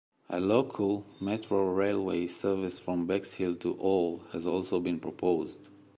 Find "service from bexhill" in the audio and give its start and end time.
2.27-3.53